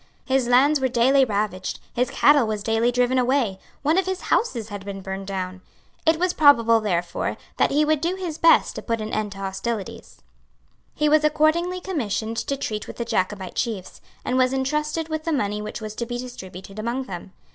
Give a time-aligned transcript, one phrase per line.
[0.25, 4.69] His lands were daily ravaged; his cattle were daily driven away; one of his houses
[4.69, 5.61] had been burned down.
[6.07, 9.37] It was probable, therefore, that he would do his best to put an end to
[9.37, 10.23] hostilities.
[10.95, 15.31] He was accordingly commissioned to treat with the Jacobite chiefs, and was entrusted with the
[15.31, 17.33] money which was to be distributed among them.